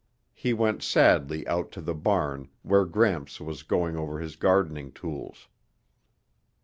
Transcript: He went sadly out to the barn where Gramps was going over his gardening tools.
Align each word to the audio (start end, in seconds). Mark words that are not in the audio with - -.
He 0.33 0.51
went 0.51 0.81
sadly 0.81 1.47
out 1.47 1.71
to 1.73 1.79
the 1.79 1.93
barn 1.93 2.49
where 2.63 2.85
Gramps 2.85 3.39
was 3.39 3.61
going 3.61 3.95
over 3.95 4.19
his 4.19 4.35
gardening 4.35 4.91
tools. 4.91 5.47